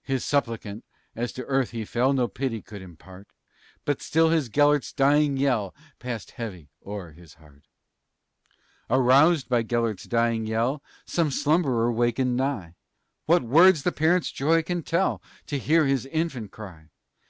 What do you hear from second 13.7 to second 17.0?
the parent's joy can tell To hear his infant cry!